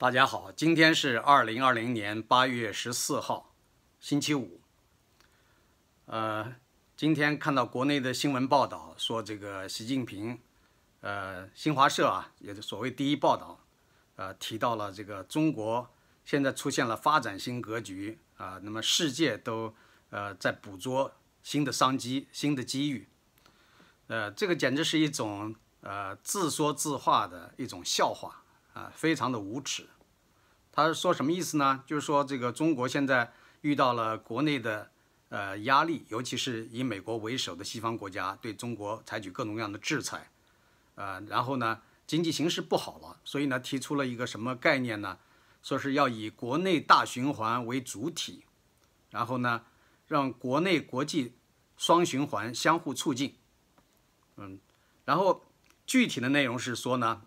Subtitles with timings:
[0.00, 3.52] 大家好，今天是二零二零年八月十四号，
[3.98, 4.60] 星期五。
[6.06, 6.54] 呃，
[6.96, 10.38] 今天看到国内的新闻报道说，这个习近平，
[11.00, 13.58] 呃，新华社啊，也是所谓第一报道，
[14.14, 15.90] 呃，提到了这个中国
[16.24, 19.74] 现在出现了发展新格局啊，那么世界都
[20.10, 21.12] 呃在捕捉
[21.42, 23.08] 新的商机、新的机遇，
[24.06, 28.44] 呃，这个简直是一种呃自说自话的一种笑话。
[28.78, 29.88] 啊，非常的无耻。
[30.70, 31.82] 他说什么意思呢？
[31.84, 33.32] 就是说这个中国现在
[33.62, 34.88] 遇到了国内的
[35.30, 40.30] 呃压力，尤其是以美国为首的西方国家对中国采取各种各样的制裁，
[40.94, 45.18] 呃，然后呢经济形势不好了，所以呢提出了一个什么概念呢？
[45.60, 48.44] 说是要以国内大循环为主体，
[49.10, 49.62] 然后呢
[50.06, 51.34] 让国内国际
[51.76, 53.34] 双循环相互促进。
[54.36, 54.60] 嗯，
[55.04, 55.44] 然后
[55.84, 57.22] 具体的内容是说呢。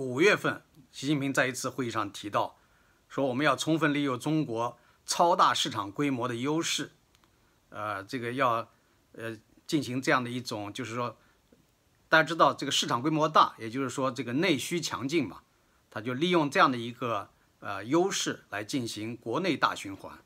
[0.00, 2.56] 五月份，习近平在一次会议上提到，
[3.06, 6.92] 说我们要充分利用中国超大市场规模的优势，
[7.68, 8.66] 呃，这个要
[9.12, 11.18] 呃进行这样的一种，就是说，
[12.08, 15.42] 大家知道这个市场规模大，也就是说这个内需强劲嘛，
[15.90, 20.18] 他就利用这样的一个呃优势来进行国内大循环。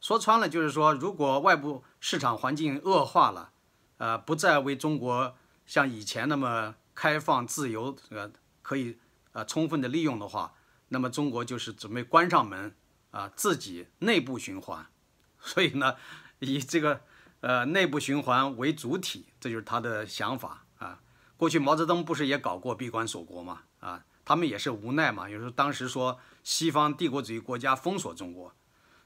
[0.00, 3.50] 说穿了就是说，如果外部市场环境恶化了，
[3.96, 5.34] 呃，不再为中国
[5.66, 8.30] 像以前那么开放自由，呃。
[8.70, 8.96] 可以
[9.32, 10.54] 啊，充分的利用的话，
[10.90, 12.72] 那么中国就是准备关上门
[13.10, 14.86] 啊，自己内部循环。
[15.42, 15.96] 所以呢，
[16.38, 17.00] 以这个
[17.40, 21.00] 呃内部循环为主体，这就是他的想法啊。
[21.36, 23.62] 过去毛泽东不是也搞过闭关锁国嘛？
[23.80, 25.28] 啊，他们也是无奈嘛。
[25.28, 28.54] 有时候当时说西方帝国主义国家封锁中国，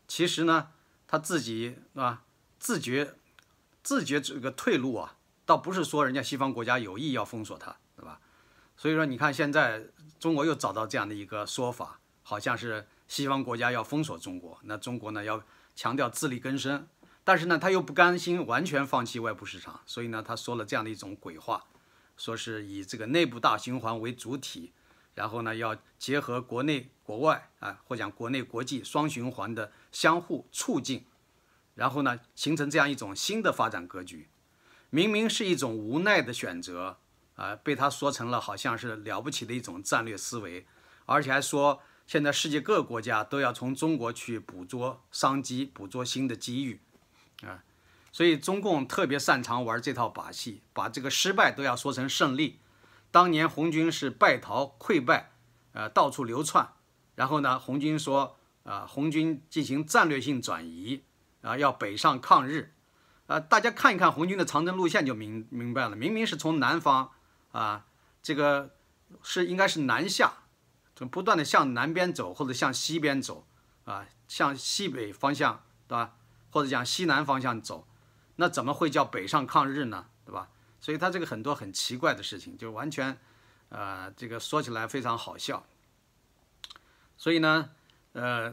[0.07, 0.69] 其实呢
[1.09, 2.23] 他自己啊
[2.59, 3.15] 自觉
[3.83, 7.75] 自觉这个退路啊，倒不是说人家西方国家有意要封锁他。
[7.97, 8.21] 对吧
[8.77, 9.85] 所以说，你看现在
[10.19, 15.43] 中国又找到这样的一个说法，好像是西方国家要封锁中国，那中国呢要
[15.77, 16.87] 强调自力更生，
[17.23, 21.65] 但是呢他又不甘心完全放弃外部市场，所以呢他说了这样的一种鬼话，
[22.17, 24.73] 说是以这个内部大循环为主体，
[25.15, 31.07] 然后呢要结合国内国外啊，或讲国内国际双循环的相互促进，
[31.75, 34.29] 然后呢形成这样一种新的发展格局，
[34.91, 36.99] 明明是一种无奈的选择。
[37.37, 40.67] 啊，被他说成了好像是了不起的一种战略思维，
[41.07, 46.81] 而且还说现在世界各个国家都要从中国去捕捉商机、捕捉新的机遇，
[47.43, 47.65] 啊，
[48.13, 52.61] 所以中共特别擅长玩这套把戏，把这个失败都要说成胜利。
[53.11, 55.33] 当年红军是败逃溃败，
[55.73, 56.69] 呃，到处流窜，
[57.17, 61.03] 然后呢，红军说啊，红军进行战略性转移，
[61.43, 62.73] 啊，要北上抗日，
[63.27, 67.11] 啊，大家看一看红军的长征路线就明明白了，明明是从南方。
[67.55, 67.87] 啊，
[68.21, 68.75] 这个
[69.23, 70.39] 是应该是南下，
[70.97, 73.47] 就不断的向南边走，或者向西边走，
[73.85, 76.17] 啊，向西北方向，对吧？
[76.51, 77.87] 或者讲西南方向走，
[78.37, 80.09] 那怎么会叫北上抗日呢？
[80.27, 80.51] 对吧？
[80.81, 83.17] 所以他这个很多很奇怪的事情，就完全，
[83.69, 85.65] 呃，这个说起来非常好笑。
[87.17, 87.71] 所以呢，
[88.15, 88.53] 呃，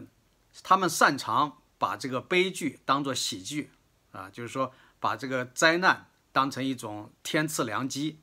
[0.62, 3.72] 他们擅长把这个悲剧当做喜剧，
[4.12, 8.21] 啊，就是说把这个灾难当成一种天赐良机。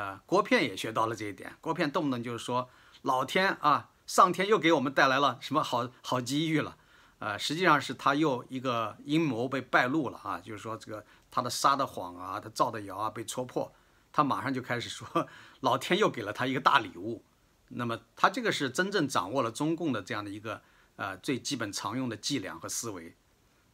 [0.00, 1.54] 啊，郭片也学到了这一点。
[1.60, 2.70] 郭片动不动就是说，
[3.02, 6.76] 老天啊，上天又给我们带来了什么好好机遇了，
[7.18, 13.70] 啊，实际上是他又一个阴谋被败露了啊，就是说这个他的撒的谎啊，他造的谣啊被戳破，
[14.10, 15.28] 他马上就开始说，
[15.60, 17.22] 老天又给了他一个大礼物。
[17.68, 20.62] 那么他这个是真正掌握了中共的这样的一个
[20.96, 23.14] 呃最基本常用的伎俩和思维，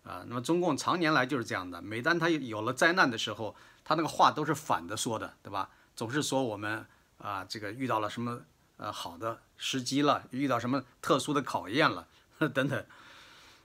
[0.02, 3.54] 啊，那么中共常年来就是这样的，每当他有了灾难的时候，
[3.84, 5.70] 他那个话都是反的说的，对吧？
[5.96, 6.86] 总是说我们
[7.18, 8.42] 啊，这个遇到了什么
[8.76, 12.06] 呃好的时机了，遇到什么特殊的考验了
[12.52, 12.86] 等等。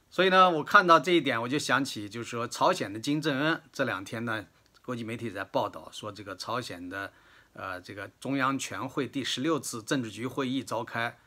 [0.10, 4.46] 所以呢，我看到这一点，我就想起，就是说朝鲜的金正恩这两天呢，
[4.84, 7.14] 国际媒体在报道说，这个朝鲜的
[7.54, 11.18] 呃这个中央全会第十六次政治局会议召开，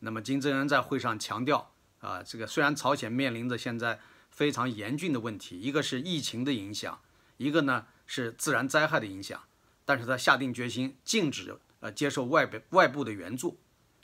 [0.00, 4.00] 那么金正恩在会上强调啊，这个虽然朝鲜面临着现在
[4.30, 7.00] 非常严峻的问题，一个是疫情的影响，
[7.36, 9.42] 一个呢是自然灾害的影响。
[9.84, 13.58] 但是他下定决心禁止呃接受外边外部的援助，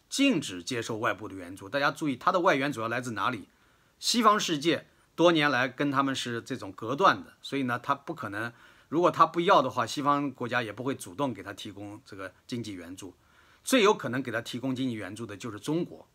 [0.09, 1.69] 禁止接受外部的援助。
[1.69, 3.49] 大家注意，他的外援主要来自哪里？
[3.99, 8.53] 西方世界多年来跟他们是这种隔断的，所以呢，他不可能。
[8.89, 13.15] 如果他不要的话，西方国家也不会主动给他提供这个经济援助。
[13.63, 16.09] 最有可能给他提供经济援助的就是中国，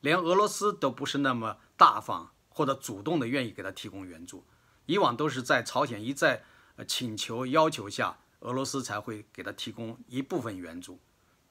[0.00, 4.44] 连俄罗斯都不是那么大方或者主动的愿意给他提供援助。
[4.86, 6.44] 以往都是在朝鲜一再
[6.86, 8.18] 请求要求下。
[8.40, 10.98] 俄罗斯才会给他提供一部分援助，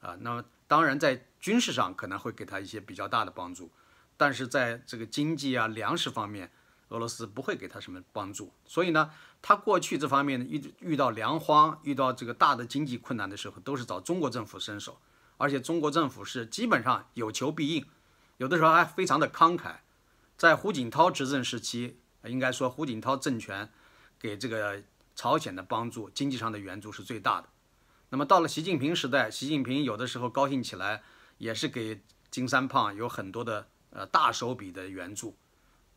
[0.00, 3.70] 啊，那么当然在军事上可能会给他一些比较大的帮助，
[4.16, 6.50] 但是在这个经济啊、粮食方面，
[6.88, 8.52] 俄罗斯不会给他什么帮助。
[8.64, 9.10] 所以呢，
[9.40, 15.00] 他过去这方面遇遇到粮荒、遇到这个大的经济困难的时候，都是找中国政府伸手，
[15.36, 17.86] 而且中国政府是基本上有求必应，
[18.38, 19.76] 有的时候还非常的慷慨。
[20.36, 23.70] 在胡锦涛执政时期，应该说胡锦涛政权
[24.18, 24.82] 给这个
[25.20, 27.48] 朝鲜的帮助、经济上的援助是最大的。
[28.08, 31.02] 那么到了习近平时代，习近平有的时候高兴起来，
[31.36, 32.00] 也是给
[32.30, 35.36] 金三胖有很多的呃大手笔的援助，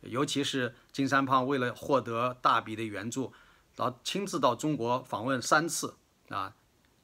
[0.02, 3.32] 尤其是金三胖为了获得大笔的援助，
[3.78, 5.96] 然后亲自到中国访问三次
[6.28, 6.54] 啊，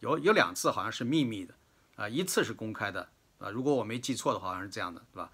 [0.01, 1.55] 有有两次好像是秘密的
[1.95, 3.07] 啊，一次是公开的
[3.37, 5.31] 啊，如果我没记错的话，好像是这样的，对吧？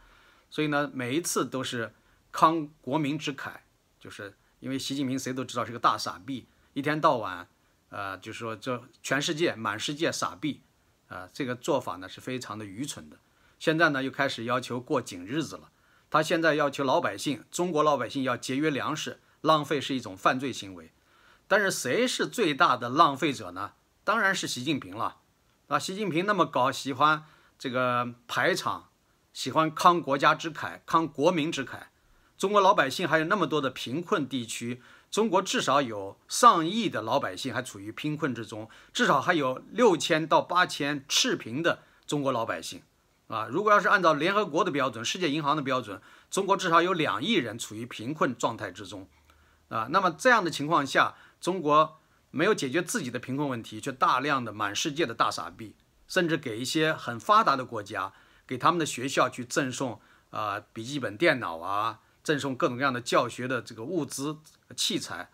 [0.52, 1.96] 所以呢，每一次都是
[2.32, 3.62] 慷国民之慨，
[4.00, 7.48] 就是因为习近平谁都知道是个大傻逼，一天到晚。
[7.90, 10.64] 呃，就是说，这全世界满世界傻逼，
[11.08, 13.18] 啊，这个做法呢是非常的愚蠢的。
[13.58, 15.70] 现在呢又开始要求过紧日子了。
[16.10, 20.92] 他现在要求老百姓，中国老百姓要节约粮食，浪费是一种犯罪行为。
[21.48, 23.74] 但是谁是最大的浪费者呢？
[24.04, 25.20] 当然是习近平了。
[25.68, 27.24] 啊，习近平那么搞，喜欢
[27.58, 28.90] 这个排场，
[29.32, 31.84] 喜欢慷国家之慨，慷国民之慨。
[32.38, 34.82] 中国老百姓还有那么多的贫困地区。
[35.12, 42.82] 中国至少有上亿的老百姓还处于贫困之中，至少还有六千到八千赤贫的中国老百姓，
[43.28, 49.08] 啊，如果要是按照联合国的标准、世界银行的标准，中国至少有两亿人处于贫困状态之中，
[49.70, 52.00] 啊，那么这样的情况下，中国
[52.32, 55.76] 没有解决自己的贫困问题，却大量的满世界的大傻逼，
[56.08, 58.12] 甚至给一些很发达的国家，
[58.46, 60.02] 给他们的学校去赠送
[60.32, 62.02] 啊笔记本电脑啊。
[62.26, 64.40] 赠送各种各样的教学的这个物资
[64.76, 65.30] 器材，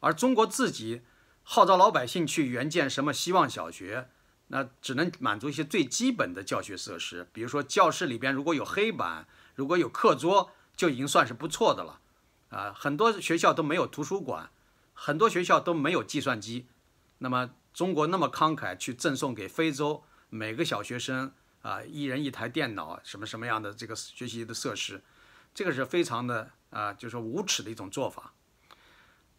[0.00, 1.02] 而中国自己
[1.42, 4.10] 号召老百姓去援建什么希望小学，
[4.48, 12.00] 那只能满足一些最基本的教学设施，比如说教室里边如果有黑板，如果有课桌，就已经算是不错的了。
[12.50, 14.50] 啊，很多学校都没有图书馆，
[14.94, 16.66] 很多学校都没有计算机。
[17.18, 21.32] 那么中国那么慷慨去赠送给非洲每个小学生
[21.62, 25.02] 啊，一人一台电脑，什么什么样的这个学习的设施？
[25.52, 28.32] 这个是非常的啊，就是说无耻的一种做法。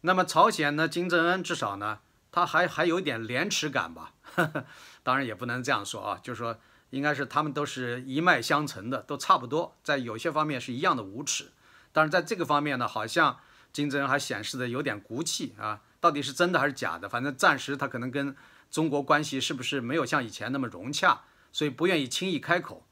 [0.02, 1.98] 那么朝鲜呢，金正恩至少呢，
[2.30, 4.12] 他还还有一点廉耻感吧？
[5.02, 6.58] 当然也不能这样说啊，就是说
[6.90, 11.50] 应该是他们都是一脉相承的，都差不多，在有些方面是一样的无耻。
[11.92, 13.38] 但是在这个方面呢，好像
[13.72, 17.08] 金正恩还显示的有点骨气啊，到底是真的还是假的？
[17.08, 18.36] 反正暂时他可能跟
[18.70, 22.84] 中国关系是不是没有像以前那么融洽，所以不愿意轻易开口。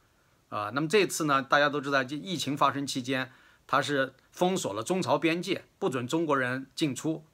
[0.49, 3.33] 啊，那么这次呢，大家都知道，这疫情发生期间，
[3.67, 7.25] 他是封锁了中朝边界，不准中国人进出。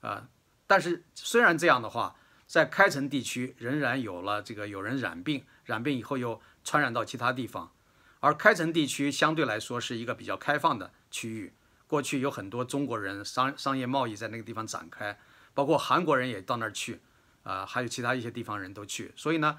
[0.00, 0.28] 啊，
[0.66, 2.16] 但是虽然这样的话，
[2.46, 7.72] 在开城地区仍然有了这个有人染病，染病以后又传染到其他地方。
[8.20, 11.52] 而开城地区相对来说是一个比较开放的区域，
[11.86, 15.18] 过去有很多中国人商商业贸易在那个地方展开，
[15.54, 17.00] 包括韩国人也到那儿去，
[17.42, 19.58] 啊，还有其他一些地方人都去，所以呢。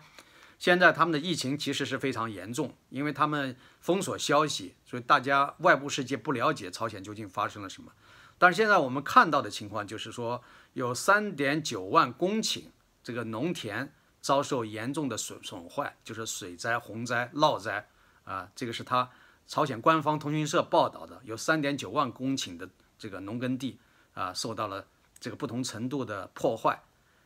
[0.59, 7.91] 现在他们的疫情其实是非常严重，因为他们封锁消息，所以大家外部世界不了解朝鲜究竟发生了什么。
[8.39, 10.43] 但是现在我们看到的情况就是说，
[10.73, 12.63] 有三点九万公顷
[13.03, 17.87] 这个农田遭受严重的损损坏，就是水灾、洪灾、涝灾
[18.23, 19.11] 啊，这个是他
[19.45, 23.79] 朝鲜官方通讯社报道的，有三点九万公顷的这个农耕地
[24.13, 24.87] 啊受到了
[25.19, 26.81] 这个不同程度的破坏，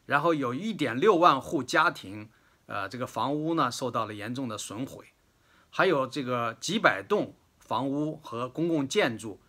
[0.06, 2.30] 然后有一点六万户家庭。
[2.72, 5.12] 呃，这个房屋呢受到了严重的损毁，
[5.70, 9.42] 还有这个几百栋房屋和公共建筑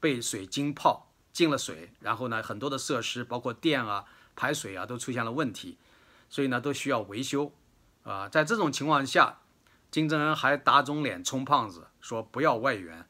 [0.00, 5.76] 被水浸泡进了水，然后呢，很多的设施包括电啊、排水啊都出现了问题，
[6.30, 7.52] 所以呢都需要维修。
[8.04, 9.40] 啊，在这种情况下，
[9.90, 13.04] 金正恩还打肿脸充胖子，说不要外援。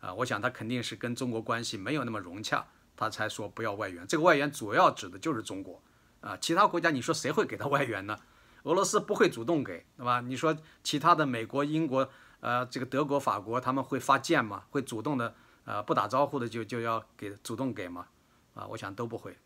[0.00, 4.04] 啊，我想他肯定是跟中国关系没有那么融洽，他才说不要外援。
[4.04, 5.80] 这个外援主要指的就是中国。
[6.20, 8.18] 啊，其他国家你说谁会给他外援呢？
[8.64, 10.20] 俄罗斯不会主动给，对吧？
[10.20, 12.08] 你说其他的美国、英国，
[12.40, 14.64] 呃，这个德国、法国，他们会发箭吗？
[14.70, 18.06] 会主动的，呃，不打招呼的就就要给主动给吗？
[18.54, 19.36] 啊，我想都不会。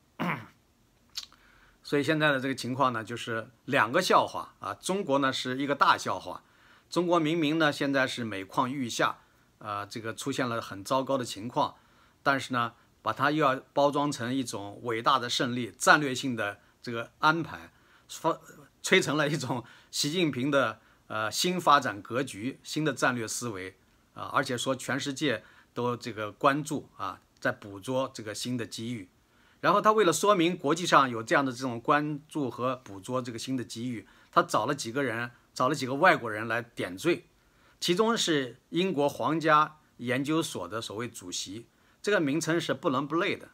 [1.82, 4.74] 所以现在的这个情况呢，就是两个笑话啊。
[4.74, 6.42] 中国呢是一个大笑话，
[6.90, 9.18] 中国明明呢现在是每况愈下，
[9.58, 11.76] 啊，这个出现了很糟糕的情况，
[12.22, 17.72] 但是呢，把它又要包装成一种伟大的胜利、战略性的这个安排，
[18.08, 18.38] 发。
[18.86, 20.78] 吹成了一种 习近平的
[21.08, 23.74] 呃新发展格局、新的战略思维
[24.14, 25.42] 啊，而且说全世界
[25.74, 29.08] 都这个关注啊，在捕捉这个新的机遇。
[29.60, 37.24] 然后他为了说明国际上有这样的这种关注和捕捉这个新的机遇，他找了几个人找了几个外国人来点缀，
[37.80, 41.66] 其中是英国皇家研究所的所谓主席，
[42.00, 43.48] 这个名称是不伦不类的。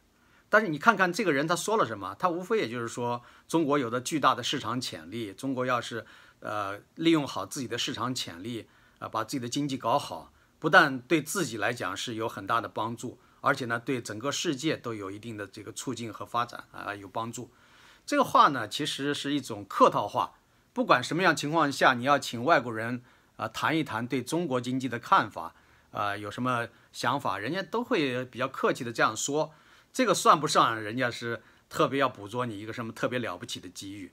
[0.53, 6.05] 但是你看看这个人他说了什么，他无非也就是说中国有着巨大的市场潜力，中国要是
[6.41, 8.67] 呃利用好自己的市场潜力，
[8.99, 13.17] 啊把自己的经济搞好，不但对自己来讲是有很大的帮助。
[13.41, 17.49] 而且呢，对整个世界都有一定的这个促进和发展啊有帮助。
[18.05, 20.35] 这个话呢，其实是一种客套话。
[20.71, 23.01] 不管什么样情况下，你要请外国人
[23.37, 25.55] 啊谈一谈对中国经济的看法
[25.91, 29.51] 啊，有什么想法，人家都会比较客气的这样说。
[29.93, 34.11] 这个算不上人家是特别要捕捉你一个什么特别了不起的机遇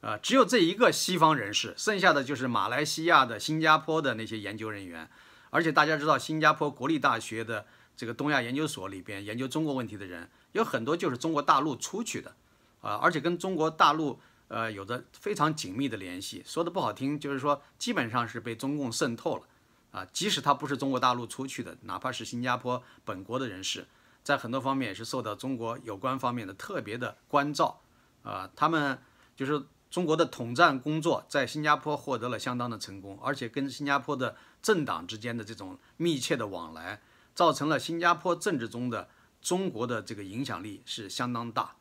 [0.00, 0.16] 啊。
[0.16, 5.08] 只有这一个西方人士，剩下的就是马来西亚的、新加坡的那些研究人员。
[5.50, 7.66] 而且大家知道，新加坡国立大学的。
[7.98, 12.36] 这个东亚研究所里边研究中国问题的人有很多就是中国大陆出去的，
[12.80, 16.40] 啊，而且跟中国大陆呃有着非常紧密的联系。
[16.46, 19.42] 说的不好听，就是说基本上是被中共渗透了，
[19.90, 23.84] 啊，即使他不是中国大陆出去的，哪怕是新加坡本国的人士，
[24.28, 27.80] 在很多方面也是受到中国有关方面的特别的关照，
[28.22, 28.98] 啊，他们
[29.34, 37.00] 就是中国的统战工作在新加坡获得了相当的成功，而且跟新加坡的政党之间的这种密切的往来。
[37.34, 39.08] 造成了新加坡政治中的
[39.40, 41.76] 中国的这个影响力是相当大，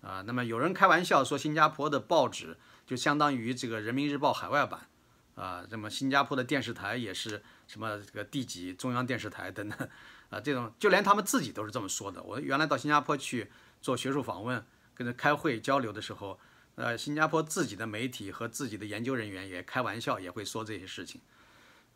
[0.00, 2.56] 啊，那么有人开玩笑说新加坡的报纸
[2.86, 4.86] 就相当于这个人民日报海外版，
[5.34, 9.88] 啊，那么新加坡的电视台也是什么这个地级中央电视台等等，
[10.30, 12.22] 啊，这种就连他们自己都是这么说的。
[12.22, 13.50] 我原来到新加坡去
[13.82, 16.40] 做学术访问，跟着开会交流的时候，
[16.76, 21.20] 呃，新加坡自己的媒体和自己的研究人员也开玩笑也会说这些事情，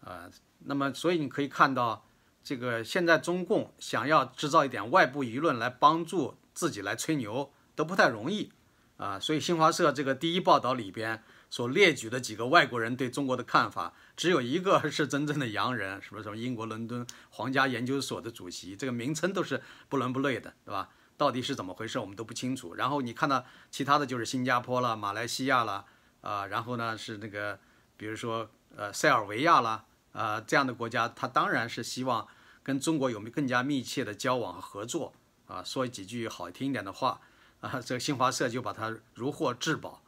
[0.03, 2.05] 啊，那么所以你可以看到。
[2.47, 8.53] 这个现在中共想要制造一点外部舆论来帮助自己来吹牛都不太容易
[8.99, 11.25] 啊，所以新华社这个第一报道里边
[11.55, 20.89] 所列举的几个外国人对中国的看法，只有一个是真正的洋人，什么什么英国伦敦皇家研究所的主席，这个名称都是不伦不类的，对吧？
[21.17, 22.75] 到底是怎么回事，我们都不清楚。
[22.75, 25.85] 然后你看到其他的就是新加坡了、马来西亚了
[26.23, 27.61] 啊，然后呢是那个
[27.97, 29.85] 比如说呃塞尔维亚了。
[30.11, 32.27] 啊，这样的国家，他当然是希望
[32.65, 35.13] 跟中国有更加密切的交往和合作
[35.47, 35.63] 啊。
[35.65, 37.21] 说几句好听一点的话
[37.61, 40.03] 啊，这个新华社就把它如获至宝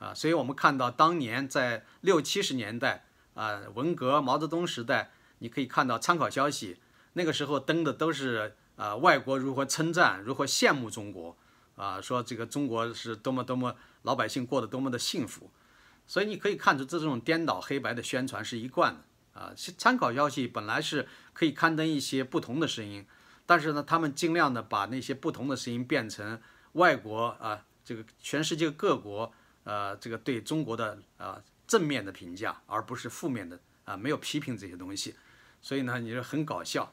[0.00, 0.12] 啊。
[0.12, 3.04] 所以我们看到当年在六七十年代
[3.34, 6.80] 啊，文革、毛泽东时代，你可以看到参考消息，
[7.12, 11.36] 那个时候登的都是啊，外国如何称赞、如何羡慕中国
[11.76, 15.48] 啊，说这个中国是多么多么老百姓过得多么的幸福。
[16.06, 19.04] 所以你可以看出，这种颠倒黑白的宣传是一贯的。
[19.32, 23.06] 啊，参考消息本来是可以刊登一些不同的声音，
[23.46, 26.40] 但是呢，他们尽量的把那些不同的声音变成
[26.72, 29.32] 外国啊，这个全世界各国
[29.70, 35.14] 呃，这个对中国的啊正面的评价，而不是负面的啊，没有批评这些东西，
[35.62, 36.92] 所以呢，你是很搞笑。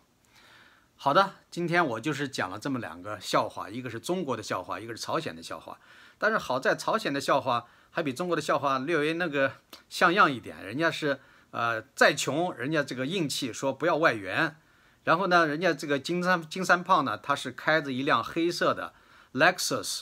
[0.96, 5.80] 好的，今天我就是讲了这么两个笑话，一个是中国的笑话，一个是朝鲜的笑话。
[6.20, 9.54] 但是好在朝鲜的笑话还比中国的笑话略微那个
[9.90, 11.20] 像样一点，人家是。
[11.52, 14.58] 呃，再穷，人家这个硬气说不要外援，
[15.06, 18.94] 然后呢，人家这个金三金三胖呢，他是开着一辆黑色的
[19.34, 20.02] Lexus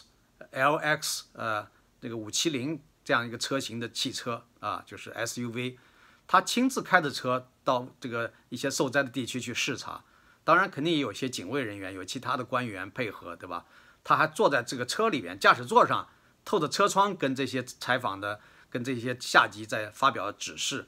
[0.52, 1.68] LX，呃，
[2.06, 5.76] 这个五七零这样一个车型的汽车啊，就是 SUV，
[6.28, 10.04] 他亲自开着车到这个一些受灾的地区去视察，
[10.44, 13.66] 当然肯定也有些警卫人员，有其他的官员配合，对吧？
[14.04, 16.08] 他还坐在这个车里边驾驶座上，
[16.46, 20.88] 透着车窗跟这些采访的跟这些下级在发表指示。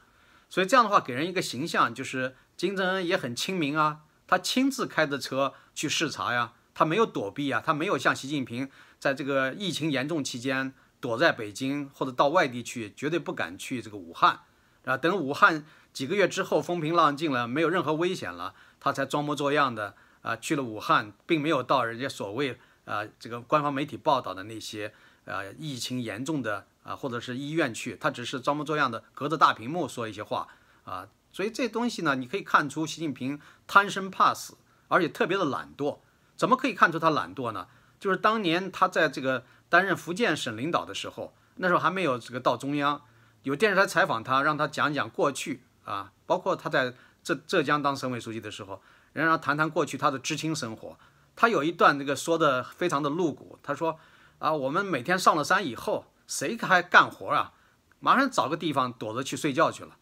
[0.52, 8.70] 所以这样的话，给人一个形象，就是金正恩也很亲民啊，他亲自开着车去视察呀，他没有躲避啊，他没有像习近平
[9.00, 10.76] 在这个疫情严重期间
[11.08, 14.42] 躲在北京或者到外地去，绝对不敢去这个武汉
[14.84, 14.98] 啊。
[14.98, 26.68] 等武汉几个月之后风平浪静了，没有任何危险了，他才装模作样的啊去了武汉，并没有到人家所谓啊这个官方媒体报道的那些啊疫情严重的。
[26.84, 30.48] 啊，或者是医院去，他只是装模作样的隔着大屏幕说一些话
[30.86, 34.56] 啊，所以这东西呢，你可以看出习近平贪生怕死，
[34.88, 35.98] 而且特别的懒惰。
[36.38, 37.68] 怎么可以看出他懒惰呢？
[38.00, 43.02] 就是当年他在这个担任福建省领导的时候，那时候还没有这个到中央，
[43.44, 46.94] 有电视台采访他，让他讲讲过去啊，包括他在
[47.24, 48.82] 浙浙江当省委书记的时候，
[49.14, 50.98] 人让他谈谈过去他的知青生活。
[51.36, 54.00] 他有一段那个说的非常的露骨，他说
[54.40, 56.06] 啊，我们每天上了山以后。
[56.30, 57.54] 谁还干活啊？
[58.02, 59.96] 马上找个地方躲着去睡觉去了，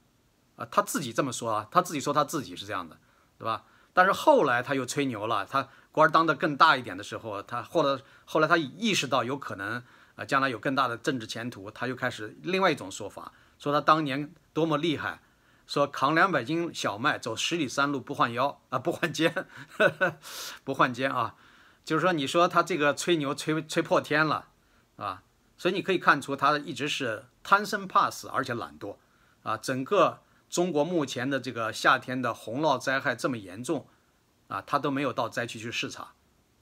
[0.55, 2.97] 啊，他自己这么说啊，他自己说他自己是这样的，
[3.37, 3.65] 对吧？
[3.93, 9.81] 但是后来他又吹牛了，他官当得更大一点的时候，他后来后来他意识到有可能
[10.15, 15.21] 啊，将来有更大的政治前途，他又开始另外一种说法，说他当年多么厉害，
[15.65, 19.47] 说扛两百斤小麦走十里山路不换腰啊，不换肩，
[20.65, 21.35] 不换肩啊，
[21.85, 24.49] 就是说你说他这个吹牛吹吹破天了
[24.97, 25.23] 啊，
[25.57, 28.97] 所以你可以看出他一直是贪生怕死，而且懒惰
[29.43, 29.55] 啊。
[29.55, 33.87] 整个中国目前的这个夏天的洪涝灾害这么严重
[34.47, 36.13] 啊，他都没有到灾区去视察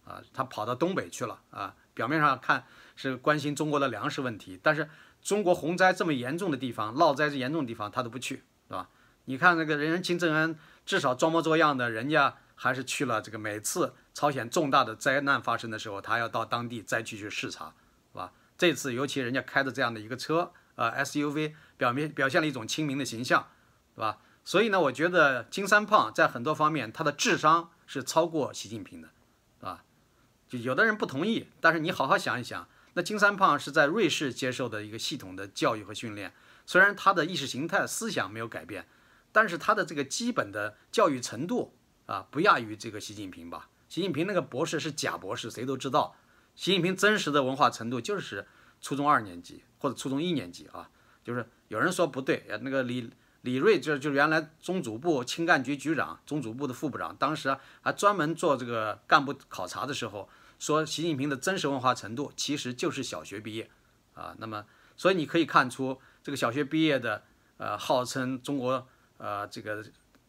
[0.06, 1.76] 啊，他跑到东北去了啊。
[1.94, 4.90] 表面上看是关心中国的粮食问题，但是
[5.22, 8.90] 中国洪灾这么严重的地方，涝灾是严重的地方，他都不去，是吧？
[9.26, 13.38] 你看那个人人金正恩，至少装模作样的，人家还是去了这个。
[13.38, 17.74] 每次朝鲜重大的灾难发生的时候，他要到当地灾区去视察，
[18.12, 18.34] 是吧？
[18.58, 23.48] 这次尤其人家开着这样的一个车，呃，SUV，表面表现了一种亲民的形象，
[23.96, 24.18] 是吧？
[24.46, 29.10] 所以呢，我觉得金三胖在很多方面他的智商是超过习近平的，
[29.62, 29.84] 啊？
[30.50, 36.34] 就有的人不同意，但是你好好想一想，那金三胖是在瑞士接受的一个系统的教育和训练，
[36.66, 38.86] 虽然他的意识形态思想没有改变，
[39.32, 41.74] 但是他的这个基本的教育程度
[42.06, 43.70] 啊，不亚于这个习近平吧？
[43.88, 46.16] 习近平那个博士是假博士，谁都知道，
[46.54, 48.46] 习近平真实的文化程度就是
[48.82, 50.90] 初中二年级或者初中一年级啊，
[51.24, 53.10] 就是有人说不对，那个李。
[53.44, 63.70] 李瑞就就原来中组部青干局局长，中组部的副部长，当时还专门做这个干部考察的时候，说习近平的真实文化程度其实就是小学毕业，
[64.14, 67.22] 啊，那么所以你可以看出这个小学毕业的，
[67.58, 69.84] 呃，号称中国呃这个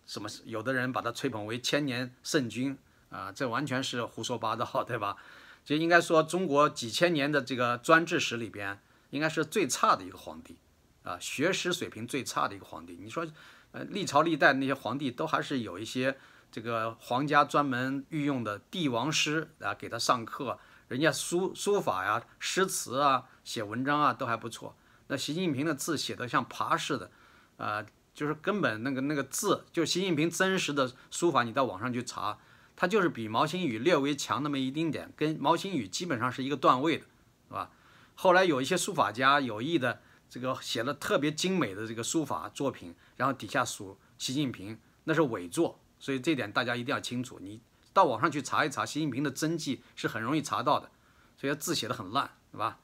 [0.07, 2.77] 什么，有的人把他吹捧为千年圣君，
[3.11, 5.17] 啊，这完全是胡说八道，对吧？
[5.65, 8.81] 就应该说中国几千年的这个专制史里边，
[9.11, 10.57] 应该是最差的一个皇帝。
[11.05, 13.27] 啊，学识水平最差的一个皇帝，你说，
[13.73, 16.17] 呃，历朝历代那些皇帝都还是有一些
[16.51, 20.59] 这个皇家专门御用的帝王师啊，给他上课，
[20.89, 24.75] 人家书书法呀、诗词啊、写文章啊都还不错。
[25.09, 27.11] 那习近平的字写的像爬似的，
[27.59, 27.85] 啊，
[28.15, 32.39] 就是根本那个那个字，就习近平真实的书法，你到网上去查，
[32.75, 37.05] 他就是比毛新宇略微强那么一丁点，跟毛新宇基本上是一个段位的，
[37.49, 37.71] 是吧？
[38.15, 40.01] 后来有一些书法家有意的。
[40.29, 47.39] 这个写了特别精美的这个书法作品，然后底下署习近平，那是伪作，所以这点大家一定要清楚。
[47.41, 47.61] 你
[47.93, 50.91] 到网上去查一查，习近平的真迹是很容易查到的，
[51.37, 52.79] 所以字写的很烂，是吧？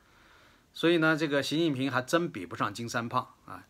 [0.72, 3.64] 所以呢，这个习近平还真比不上金三胖啊。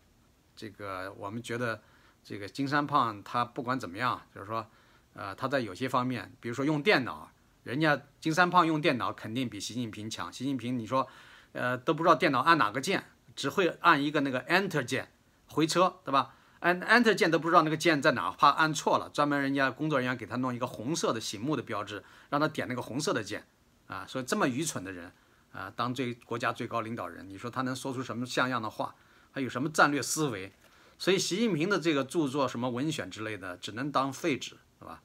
[0.55, 1.81] 这个我们觉得，
[2.23, 4.67] 这个金三胖他不管怎么样，就是说，
[5.13, 7.31] 呃，他在有些方面，比如说用电脑，
[7.63, 10.31] 人家金三胖用电脑肯定比习近平强。
[10.31, 11.07] 习近平你说，
[11.53, 13.03] 呃，都不知道电脑按哪个键。
[13.35, 15.11] 只会按一个那个 Enter 键
[15.47, 16.35] 回车，对吧？
[16.59, 23.45] 按 Enter 键都不知道那个键在哪，怕按错了，专门人家工作人员给他弄一个红色的醒目的标志，让他点那个红色的键
[23.87, 24.05] 啊。
[24.07, 25.11] 所以这么愚蠢的人
[25.51, 28.93] 啊，当最国家最高领导人，你说他能说出什么像样的话？
[29.31, 30.53] 还有什么战略思维？
[30.99, 35.01] 所以习近平的这个著作什么文选之类的，只能当废纸，是吧？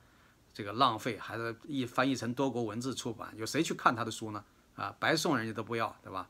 [0.52, 4.44] 这个浪费，还是译翻译成多国文字出版，有谁去看他的书呢？
[4.74, 6.28] 啊，白送人家都不要，对吧？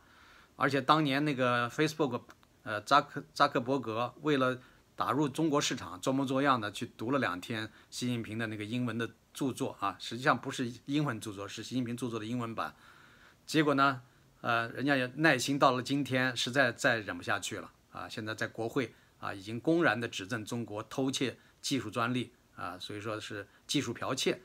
[0.57, 2.23] 而且当年那个 Facebook，
[2.62, 4.59] 呃，扎克扎克伯格为了
[4.97, 12.75] 打入中国市场，装模作样的去读了两天习近平的那个英文的著作啊，实际上不是英文著作，是习近平著作的英文版。
[13.45, 14.01] 结果呢，
[14.40, 24.40] 呃，人家也耐心到了今天，实在再忍不下去了啊，现在在国会啊，已经公然的指证中国偷窃技术专利啊，所以说是技术剽窃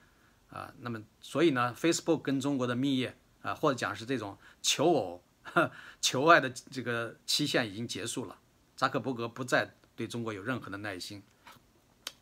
[0.50, 0.74] 啊。
[0.82, 5.24] 那么，所以呢，Facebook 跟中国的蜜月啊，或者讲是这种求偶。
[6.01, 8.38] 求爱的这个期限已经结束了，
[8.75, 11.23] 扎克伯格不再对中国有任何的耐心。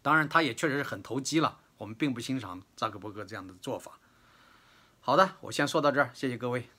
[0.02, 1.60] 当然，他也确实是很投机了。
[1.78, 4.00] 我们并不欣赏扎克伯格这样的做法。
[5.00, 6.70] 好的，我先说到这儿，谢谢各位。